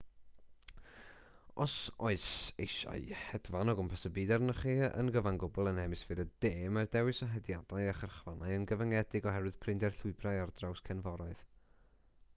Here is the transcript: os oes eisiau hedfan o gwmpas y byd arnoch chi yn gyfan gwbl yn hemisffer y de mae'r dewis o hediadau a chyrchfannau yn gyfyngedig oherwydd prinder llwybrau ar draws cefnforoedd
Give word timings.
os 1.63 1.73
oes 2.07 2.23
eisiau 2.63 3.01
hedfan 3.25 3.73
o 3.73 3.75
gwmpas 3.79 4.05
y 4.09 4.11
byd 4.15 4.31
arnoch 4.37 4.61
chi 4.63 4.71
yn 5.01 5.11
gyfan 5.17 5.37
gwbl 5.43 5.69
yn 5.73 5.79
hemisffer 5.83 6.21
y 6.23 6.25
de 6.45 6.51
mae'r 6.77 6.89
dewis 6.97 7.21
o 7.25 7.27
hediadau 7.35 7.85
a 7.89 7.93
chyrchfannau 8.01 8.57
yn 8.61 8.65
gyfyngedig 8.73 9.27
oherwydd 9.33 9.59
prinder 9.67 9.99
llwybrau 10.01 10.41
ar 10.47 10.55
draws 10.61 10.81
cefnforoedd 10.89 11.45